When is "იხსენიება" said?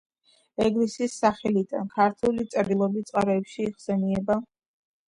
3.71-4.43